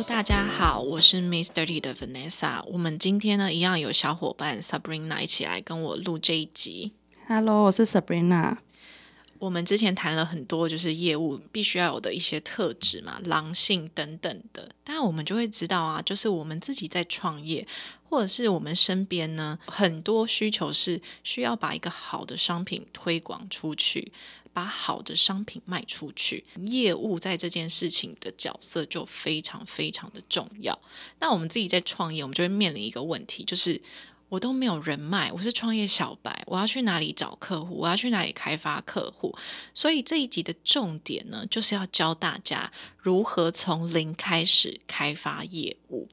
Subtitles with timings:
[0.00, 2.64] 大家好，我是 Miss Dirty 的 Vanessa。
[2.66, 6.92] 我们今天呢，一样有小伙伴 Sabrina 一起来跟我录这一集。
[7.26, 8.56] Hello，我是 Sabrina。
[9.38, 14.70] 我们之前谈了很多，就是业务必须要有的一些特质嘛，狼性等等的。
[14.84, 17.66] 但我们就会知道啊，就是我们自己在创业，
[18.08, 24.12] 或者是我们身边呢，很多需求是需要把一个好的商品推广出去。
[24.52, 30.78] 把好的商品卖出去，业务在这件事情的角色就非常非常的重要。
[31.20, 33.80] 那我们自己在创业，我们就会面临一个问题，就是
[34.28, 37.76] 我都没有人脉，我是创业小白，我要去哪里找客户？
[37.76, 39.34] 我要去哪里开发客户？
[39.74, 46.08] 所以这一集的重点呢，就是要教大家如何从零开始开发业务。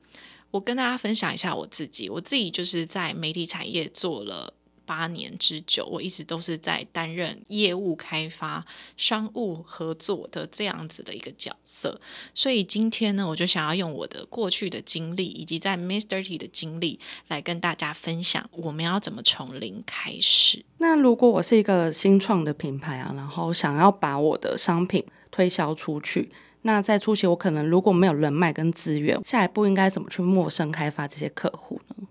[0.51, 4.53] 我跟大家分享一下我自己，我自己就是在媒体产业做了。
[4.89, 8.65] 八年之久，我一直都是在担任业务开发、
[8.97, 12.01] 商务合作的这样子的一个角色。
[12.33, 20.65] 所以今天呢，我就想要用我的过去的经历，以及在 Mister T 的经历，来跟大家分享我们要怎么从零开始。
[20.79, 26.31] 那如果我是一个新创的品牌啊，然后想要把我的商品推销出去，
[26.63, 32.07] 那在初期我可能如果没有人脉跟资源，下一步应该怎么去陌生开发这些客户呢？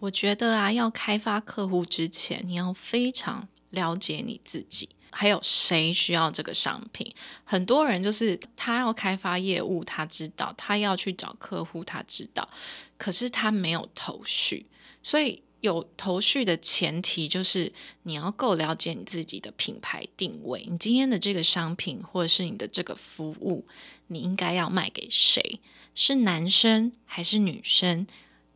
[0.00, 7.12] 我觉得啊，要开发客户之前，你要非常了解你自己，还有谁需要这个商品。
[7.44, 12.48] 很多人就是他要开发业务，他知道他要去找客户，他知道，
[12.96, 14.66] 可是他没有头绪。
[15.02, 17.72] 所以有头绪的前提就是
[18.04, 23.66] 你要够了解你自己的品牌定位，你今天的这个商品或者是你的这个服务，
[24.06, 25.60] 你应该要卖给谁？
[25.96, 28.06] 是男生还是女生？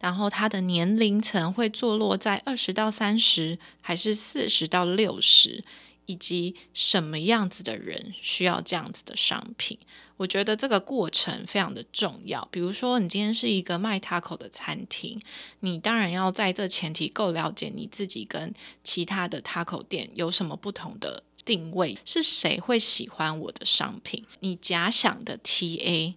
[0.03, 5.63] 然后他的年龄层会坐落在二十到三十，还是四十到六十，
[6.07, 9.79] 以及什么样子的人需要这样子的商品？
[10.17, 12.47] 我觉得这个过程非常的重要。
[12.51, 15.21] 比如说，你今天是一个卖 taco 的餐厅，
[15.61, 18.53] 你当然要在这前提够了解你自己跟
[18.83, 24.25] 其他的 taco 店有什么不同的定位，是谁会喜欢我的商品？
[24.41, 26.15] 你假想的 TA。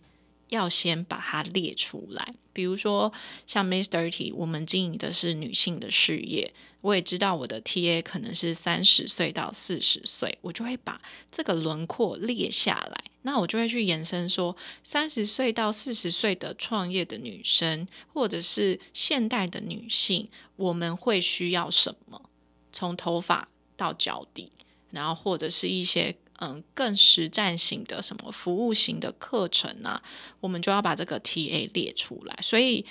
[0.50, 3.12] 要先把它列出来，比如说
[3.48, 11.02] 像 Miss Dirty，我们经营的是女性的事业，我也知道我的 TA 可能是三十岁到四十岁，我就会把
[11.32, 13.04] 这个轮廓列下来。
[13.24, 22.30] 那我就会去延伸说，三十岁到四十岁的创业的女生，或者是现代的女性，我们会需要什么？
[22.72, 24.52] 从头发到脚底，
[24.92, 26.16] 然后或者是一些。
[26.40, 30.02] 嗯，更实战型的什么服务型的课程啊，
[30.42, 32.38] 我们就要把这个 TA 列出来。
[32.42, 32.86] 所以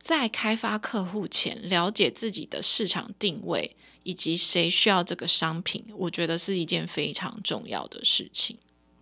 [0.00, 8.58] 在开发客户前，了解自己的市场定位以及谁需要这个商品，我觉得是一件非常重要的事情。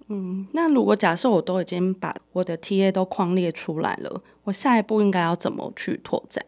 [0.08, 6.44] 嗯，那如果假设我都已经把我的 TA 都框列出来了，我下一步应该要怎么去拓展？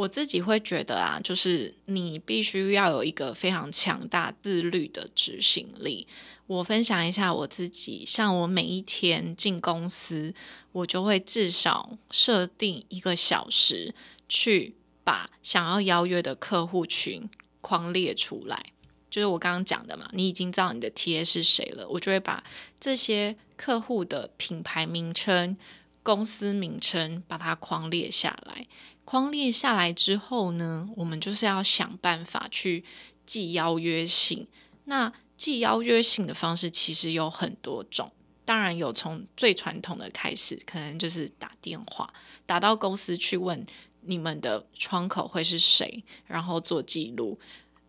[0.00, 6.06] 我自己会觉得啊，就是你必须要有一个非常强大自律的执行力。
[6.46, 10.34] 我分享一下我自己，像我每一天进公司，
[10.72, 13.94] 我就会至少设定一个小时，
[14.26, 14.74] 去
[15.04, 17.28] 把想要邀约的客户群
[17.60, 18.72] 框列出来。
[19.10, 22.42] 就是我刚刚讲的嘛，你已经知道你的 TA 是谁了，我就会把
[22.80, 25.58] 这些客户的品牌名称、
[26.02, 28.66] 公司名称把它框列下来。
[29.10, 32.84] 框列下来之后呢，我们就是要想办法去
[33.26, 34.46] 寄邀约信。
[34.84, 38.12] 那寄邀约信的方式其实有很多种，
[38.44, 42.14] 当然有从最传统的开始，可能就是打电话，
[42.46, 43.66] 打到公司去问
[44.02, 47.36] 你们的窗口会是谁，然后做记录。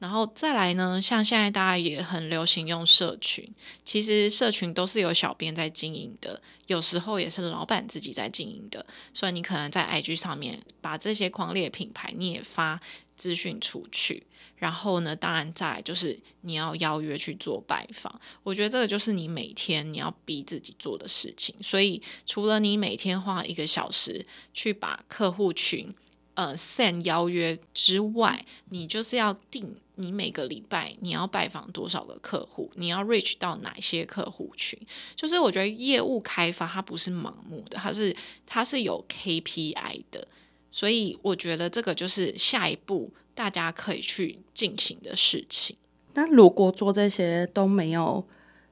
[0.02, 3.48] 然后再来呢，像现在大家也很流行用社群，
[3.86, 8.84] 其实社群都是有小编在经营的，有时候也是老板自己在经营的，
[9.14, 12.82] 所以你可能在 IG 上面把这些狂烈品牌你也发
[13.16, 14.26] 资讯出去，
[14.56, 25.94] 然后呢，当然再来就是你要邀约去做拜访，我觉得这个就是你每天你要逼自己做的事情，所以除了你每天花一个小时去把客户群
[26.34, 29.76] 呃 send 邀约之外，你就是要定。
[30.02, 34.80] 你每个礼拜你要拜访多少个客户，你要 reach 到哪些客户群。
[35.16, 38.16] 就是我觉得业务开发它不是盲目的，它是
[38.46, 40.28] 它是有 KPI 的，
[40.72, 45.78] 所以我觉得这个就是下一步大家可以去进行的事情。
[46.14, 48.28] 那如果做这些都没有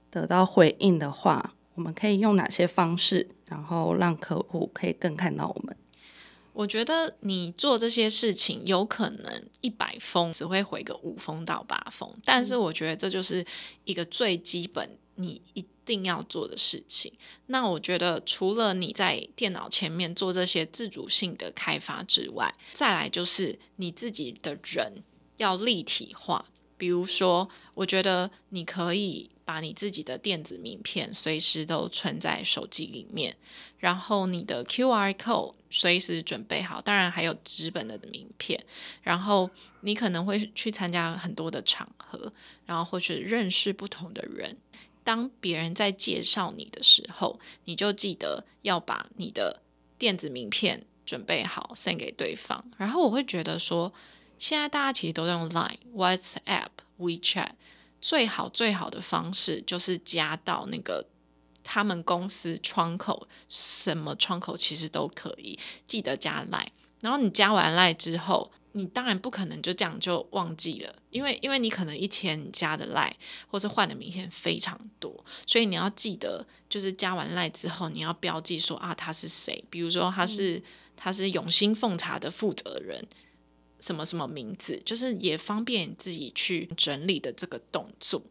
[0.10, 5.76] 得到回应的话，我们可以用哪些方式，然后让客户可以更看到我们？
[6.60, 13.46] 我觉得你做这些事情，有可能一百封只会回个五封到八封，但是我觉得这就是
[13.86, 17.14] 一个最基本你一定要做的事情。
[17.46, 25.02] 那我觉得除了你在电脑前面做这些自主性的开发之外，再来就是你自己的人
[25.38, 26.44] 要立体化。
[26.78, 33.38] 比如说，我觉得你可以把你自己的电子名片随时都存在手机里面，
[33.78, 38.64] 然后你的 QR code 随时准备好，当然还有纸本的名片。
[39.02, 39.50] 然后
[39.82, 42.32] 你可能会去参加很多的场合，
[42.66, 44.58] 然后或是认识不同的人。
[45.04, 49.62] 当别人在介绍你的时候，你就记得要把你的
[49.98, 52.64] 电子名片准备好送给对方。
[52.78, 53.94] 然后我会觉得说。
[54.42, 57.50] 现在大家其实都在用 Line、WhatsApp、WeChat，
[58.00, 61.06] 最好最好的方式就是加到那个
[61.64, 66.72] 他们公司窗口，什么窗口其实都可以，记得加赖。
[67.02, 73.16] 然后你加完赖之后，你当然不可能就这样就忘记了，因为因为你可能一天加的赖
[73.48, 80.62] 或是换的名片非常多，所以你要记得，就是加完赖之后，你要标记说啊他是谁，比如说他是
[80.98, 83.08] 他是永兴奉茶的负责人。
[83.80, 88.22] 什么什么名字，就是也方便自己去整理的这个动作。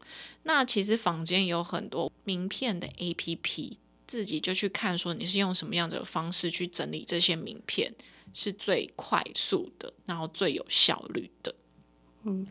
[0.43, 7.93] 那其实房间有很多名片的 A P P，自己就去看说你是用什么样的方式去整理这些名片
[8.33, 11.53] 是最快速的，然后最有效率的。
[12.23, 12.47] 嗯，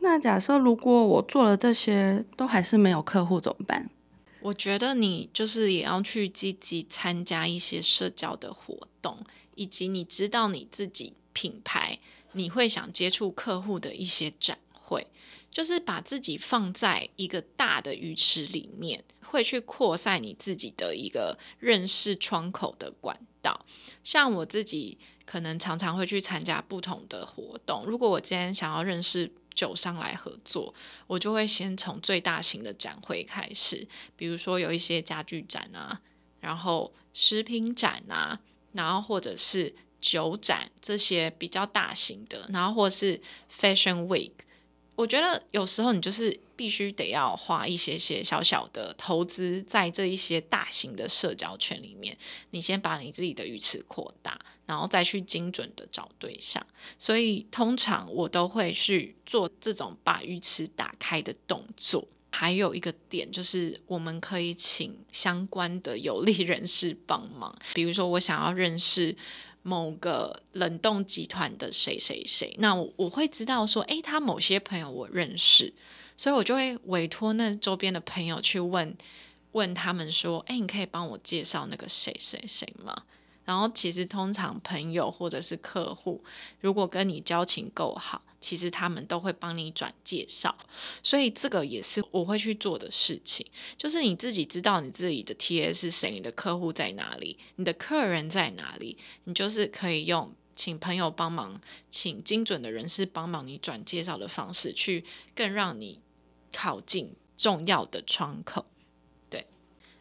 [0.00, 3.90] 那假设如果我做了这些都还是没有客户怎么办？
[4.40, 9.18] 我觉得你就是也要去积极参加一些社交的活动，
[9.56, 11.98] 以及你知道你自己品牌。
[12.32, 15.06] 你会想接触客户的一些展会，
[15.50, 23.64] 就是把自己放在一个大的鱼池里面，会去扩散你自己的一个认识窗口的管道。
[24.04, 27.84] 像我自己可能常常会去参加不同的活动。
[27.86, 30.74] 如果我今天想要认识酒商来合作，
[31.06, 36.00] 我就会先从最大型的展会开始，比如说有一些家具展啊，
[36.40, 38.40] 然后食品展啊，
[38.72, 39.74] 然后或者是。
[40.00, 43.20] 酒展这些比较大型的，然后或是
[43.52, 44.32] Fashion Week，
[44.94, 52.16] 我觉得有时候你就是必须得要花一些些小小的投资在这一些大型的社交圈里面，
[52.50, 56.64] 你先把你自己的鱼池扩大，然后再去精准的找对象。
[56.98, 62.06] 所以通常我都会去做这种把鱼池打开的动作。
[62.30, 69.16] 还有一个点就是，我们可以请相关的有利人士帮忙，比如说我想要认识。
[69.68, 75.74] 某个冷冻集团的谁谁谁，那我我会知道说，诶，他某些朋友我认识，
[76.16, 78.96] 所以我就会委托那周边的朋友去问
[79.52, 83.02] 问他们说，诶，你可以帮我介绍那个谁谁谁吗？
[83.44, 86.24] 然后其实通常朋友或者是客户，
[86.60, 88.22] 如果跟你交情够好。
[88.40, 90.56] 其实他们都会帮你转介绍，
[91.02, 93.44] 所以这个也是我会去做的事情。
[93.76, 101.60] 就是你自己知道你自己的 T A 是谁，你的客户在哪里，你的客人在哪里，你就是可以用请朋友帮忙，
[101.90, 106.00] 请精准的人士帮忙你转介绍的方式，去更让你
[106.52, 108.66] 靠近重要的窗口。
[109.28, 109.46] 对，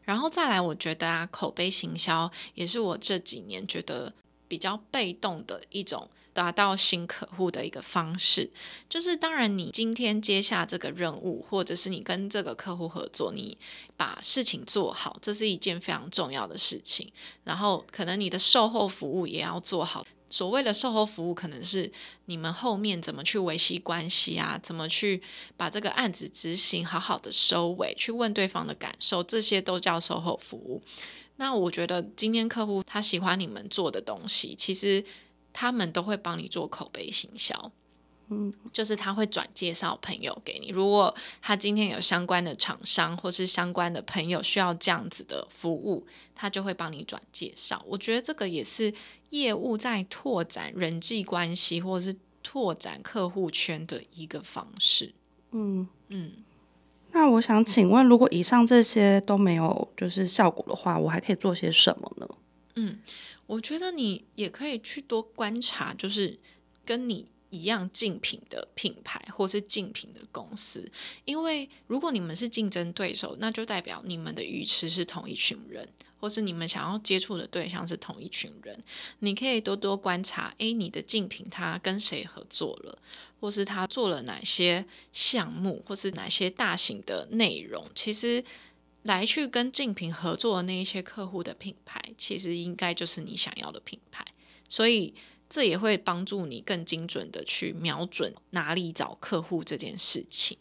[0.03, 4.13] 然后再来，我觉得啊，口碑行销也是我这几年觉得
[4.47, 6.07] 比较被动的一种。
[6.37, 8.47] 达到新客户的一个方式，
[8.87, 13.57] 就是当然，你今天接下这个任务，或者是你跟这个客户合作，你
[13.95, 17.11] 把事情做好，这是一件非常重要的事情。
[17.43, 20.05] 然后，可能你的售后服务也要做好。
[20.29, 21.91] 所谓的售后服务，可能是
[22.25, 25.19] 你们后面怎么去维系关系啊，怎么去
[25.55, 30.83] 把这个案子执行好好的收尾，去问对方的感受，这些都叫售后服务。
[31.37, 35.03] 那我觉得今天客户他喜欢你们做的东西，其实。
[35.59, 37.71] 他们都会帮你做口碑行销，
[38.29, 40.69] 嗯，就是他会转介绍朋友给你。
[40.69, 41.11] 如果
[41.41, 47.83] 他今天有相关的厂商或是相关的朋友需要这样子的服务，他就会帮你转介绍。
[47.87, 48.93] 我觉得这个也是
[49.31, 55.11] 业务在拓展人际关系或者是拓展客户圈的一个方式。
[55.53, 56.33] 嗯嗯。
[57.13, 62.27] 那我想请问，如果以上这些都没有就是效果的话，我还可以做些什么呢？
[62.77, 62.99] 嗯。
[63.45, 66.37] 我觉得你也可以去多观察，就是
[66.83, 70.91] 跟你一样竞品的品牌或是竞品的公司，
[71.23, 75.87] 因为如果你们是竞争对手，那就代表你们的鱼池是同一群人，
[76.19, 78.77] 或是你们想要接触的对象是同一群人。
[79.19, 82.99] 你可以多多观察，诶，你的竞品他跟谁合作了，
[83.39, 87.89] 或是他做了哪些项目，或是哪些大型的内容。
[87.95, 88.43] 其实
[89.07, 94.23] 来去跟竞品合作的那一些客户的品牌，其实应该就是你想要的品牌，
[94.69, 95.15] 所以。
[95.49, 100.57] 这也会帮助你更精准的去瞄准哪里找客户这件事情，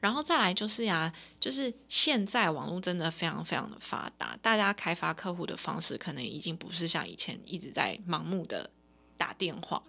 [0.00, 8.70] 然后再来就是呀，就是现在网络真的非常非常的发达，大家开发客户的方式可能已经不是像以前一直在盲目的
[9.20, 9.82] 打电话、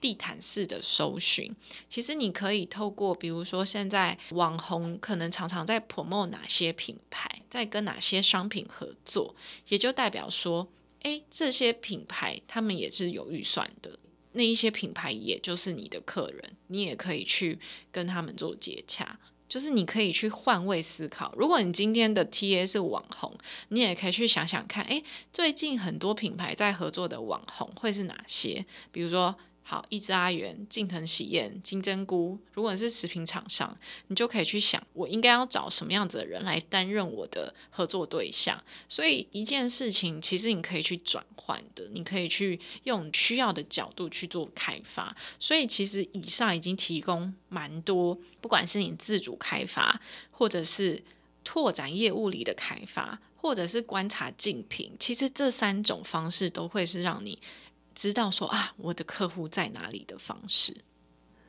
[0.00, 1.52] 地毯式的搜寻。
[1.88, 9.34] 其实你可以透过，比如说现在网红可能常常在 promote 哪些品牌，在跟哪些商品合作，
[9.68, 10.68] 也就代表说。
[11.02, 13.96] 诶，这些品牌他们也是有预算的，
[14.32, 17.56] 那一些品牌也就是你的客人，你也可以去
[17.92, 19.16] 跟他们做接洽，
[19.48, 21.32] 就是你可以去换位思考。
[21.36, 23.36] 如果你今天的 TA 是网红，
[23.68, 25.02] 你也可以去想想看，哎，
[25.32, 28.66] 最近很多品牌在合作的网红会是哪些？
[28.92, 29.34] 比如说。
[29.70, 38.64] 好，一只阿元、近藤喜宴、金针菇，如果你是食品厂商，你就可以去想，我应该要找什么样子的人来担任我的合作对象。
[38.88, 45.14] 所以一件事情，其实你可以去转换的，你可以去用需要的角度去做开发。
[45.38, 51.04] 所以其实以上已经提供蛮多，不管是你自主开发，或者是
[51.44, 57.38] 拓展业务里的开发，或者是观察竞品，其实这三种方式都会是让你。
[57.98, 60.84] 知道说啊，我的客户在哪里的方式，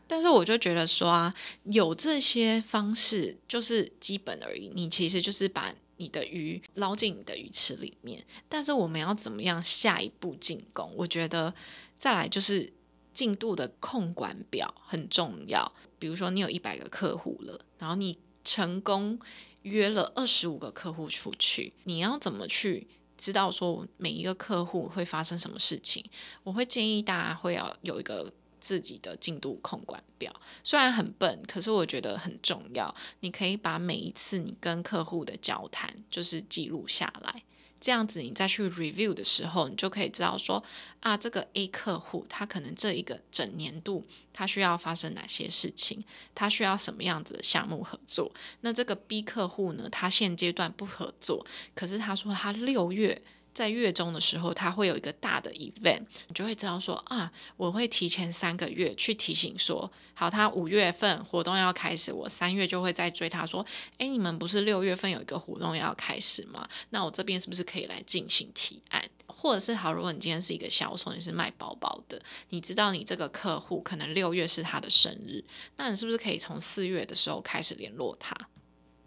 [0.08, 1.32] 但是我就觉得说啊，
[1.66, 4.72] 有这些方式就是基本而已。
[4.74, 10.92] 你其实就是把你的鱼捞进你的鱼池里面，但是我们要怎么样下一步进攻？
[10.96, 11.54] 我觉得
[12.00, 12.74] 再来就是
[13.14, 15.72] 进度的控管表很重要。
[16.00, 19.20] 比如说你有一百个客户了，然后你成功
[19.62, 22.88] 约了二十五个客户出去，你要怎么去？
[23.20, 26.04] 知道说每一个客户会发生什么事情，
[26.44, 30.34] 我会建议大家会要有一个自己的进度控管表。
[30.64, 32.96] 虽然很笨，可是我觉得很重要。
[33.20, 37.44] 你可以把每一次你跟客户的交谈，就是记录下来。
[37.82, 40.64] 这样子，你再去 review 的时候，你就可以知道说，
[41.00, 48.32] 啊，这个 A 客户他可能这一个整年度他需要发生哪些事情，他需要什么样子的项目合作。
[48.62, 53.22] 那这个 B 客户呢，他现阶段不合作，可是他说他六月。
[53.54, 63.66] 在月中的时候，他会有一个大的 event，你就会知道说啊，我会提前三个月去提醒说，好，他五月份活动要开始，我三月就会再追他说，
[63.98, 66.68] 哎，你们不是六月份有一个活动要开始吗？
[66.92, 69.04] 那我这边是不是可以来进行提案？
[69.28, 75.44] 或者是好，如果你今天是一个销售，你是卖包包的，你知道你这个客户可能六月是他的生日，
[75.78, 78.36] 那你是不是可以从四月的时候开始联络他？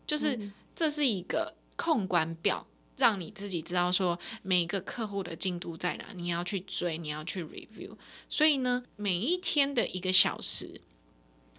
[0.07, 2.67] 就是这是一个控管表。
[2.97, 7.97] 让你自己知道说每一个客户的进度在哪，你要去追，你要去 review。
[8.29, 10.81] 所以呢，每一天的一个小时，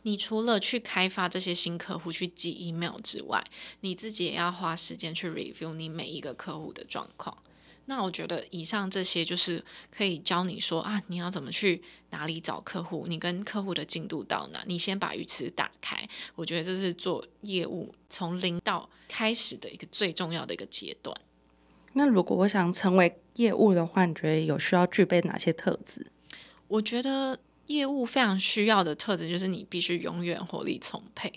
[0.03, 3.43] 你除了去开发这些新客户去寄 email 之外，
[3.81, 7.37] 你自己也要花时间去 review 你每一个客户的状况。
[7.85, 16.07] 那我觉得以上这些就是可以教你说啊，你要怎么去哪里找客户，你跟客户的进度到哪，你先把鱼池打开。
[16.35, 21.15] 我觉得这是做业务从零到开始的一个最重要的一个阶段。
[21.91, 26.07] 那如果我想成为业务的话，你觉得有需要具备哪些特质？
[26.69, 27.37] 我觉得
[27.67, 31.31] 业务非常需要的特质就是你必须永远活力充沛。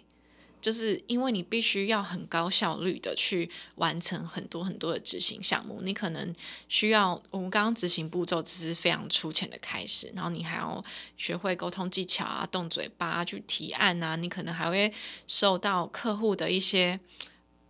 [0.66, 6.35] 就是因为你必须要很高效率的去完成很多很多的执行项目，你可能
[6.68, 10.85] 需要我们刚刚执行步骤只是非常粗浅的开始，然后你还要
[11.16, 14.92] 学会沟通技巧啊，动嘴巴去提案啊，你可能还会
[15.28, 16.99] 受到客户的一些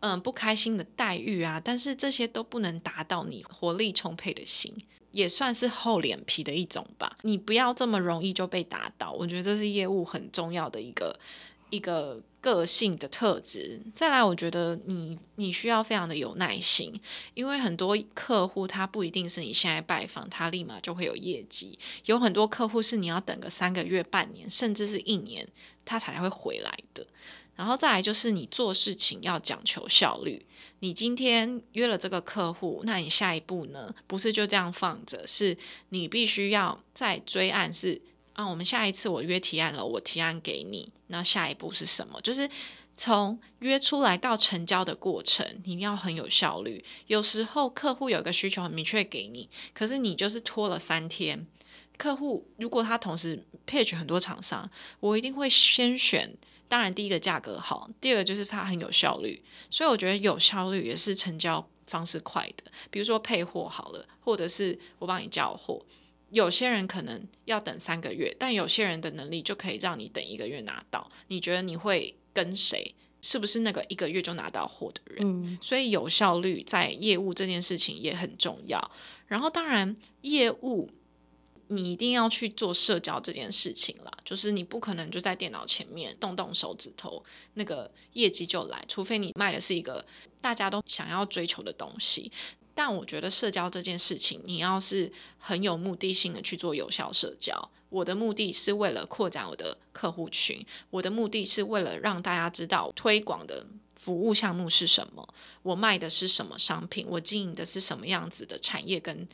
[0.00, 4.74] 嗯不开心的待遇啊，但是这些都不能达到你活力充沛的心，
[5.12, 7.18] 也算是厚脸皮的一种吧。
[7.20, 11.20] 你不要这么容易就被打倒，我觉得这是业务很重要的一个
[11.70, 12.22] 一个。
[12.38, 16.94] 个性的特质，再来，我觉得你你需要非常的有耐心，
[17.34, 25.44] 因为很多客户他不一定是你现在拜访他立马就会有业绩，有很多客户是你要等个三个月、半年，甚至是一年，
[25.84, 27.04] 他才会回来的。
[27.56, 30.46] 然后再来就是你做事情要讲求效率，
[30.78, 33.92] 你今天约了这个客户，那你下一步呢？
[34.06, 35.58] 不是就这样放着，是
[35.88, 38.00] 你必须要再追案是。
[38.36, 42.20] 啊，我们下一次我约提案了，我提案给你，那下一步是什么？
[42.20, 42.48] 就是
[42.94, 46.84] 从约出来到成交的过程，你要很有效率。
[47.06, 51.46] 有时候客户有个需求很明确给你，可是你就是拖了三天，
[51.96, 56.36] 客户如果他同时 pitch 很多厂商，我一定会先选。
[56.68, 59.42] 当然，第一个价格好，第二个就是它很有效率。
[59.70, 62.70] 所以我觉得有效率也是成交方式快的。
[62.90, 65.80] 比如说配货好了，或者是我帮你交货，
[66.30, 71.10] 有些人可能要等三个月，但有些人的能力就可以让你等一个月拿到。
[71.28, 72.94] 你觉得你会跟谁？
[73.22, 75.42] 是不是那个一个月就拿到货的人？
[75.42, 78.90] 嗯，所以有效率在业务这件事情也很重要。
[79.26, 80.90] 然后，当然业务。
[81.68, 87.20] 你一定要去做社交这件事情啦，就是你不可能就在电脑前面动动手指头，
[87.54, 90.06] 那个业绩就来，除非你卖的是一个
[90.40, 92.30] 大家都想要追求的东西。
[92.76, 103.66] 但我觉得社交这件事情，你要是很有目的性的去做有效社交，我的目的是为了扩展我的客户群，我的目的是为了让大家知道推广的
[103.96, 105.26] 服务项目是什么，
[105.62, 109.26] 我卖的是什么商品，我经营的是什么样子的产业跟。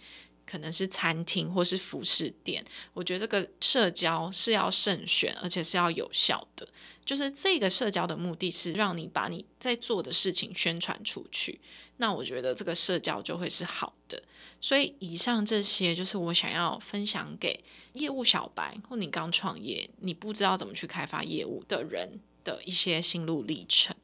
[0.45, 6.69] 可能是餐厅或是服饰店，我觉得这个社交是要慎选，而且是要有效的。
[7.07, 11.61] 就是这个社交的目的是让你把你在做的事情宣传出去，
[12.03, 14.21] 那我觉得这个社交就会是好的。
[14.61, 23.95] 所以以上这些就是我想要分享给业务小白或你刚创业、你不知道怎么去开发业务的人的一些心路历程。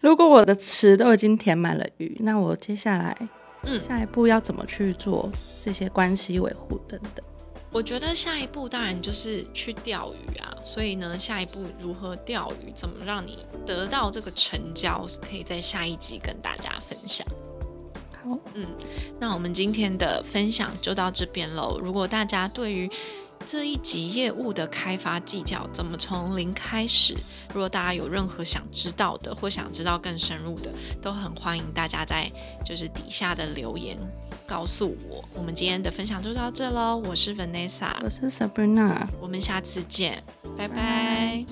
[0.00, 3.28] 如果我的池都已经填满了鱼，那我接下来。
[3.66, 5.30] 嗯，下一步要怎么去做
[5.62, 7.24] 这些关系维护等等？
[7.74, 10.56] 我觉得下一步当然就是去钓鱼啊。
[10.64, 17.26] 所以呢，下一步如何钓鱼，怎么让你得到这个成交，可以在下一集跟大家分享。
[18.22, 18.64] 好，嗯，
[19.20, 21.78] 那我们今天的分享就到这边喽。
[21.82, 22.90] 如果大家对于
[23.46, 27.14] 这一集业务的开发技巧怎么从零开始？
[27.52, 30.70] 如果大家有任何想知道的，或想知道更深入的，
[31.00, 32.30] 都很欢迎大家在
[32.64, 33.96] 就是底下的留言
[34.46, 35.24] 告诉我。
[35.34, 40.22] 我们今天的分享就到这喽，我是 Vanessa，我是 Sabrina，我们下次见，
[40.56, 41.44] 拜拜。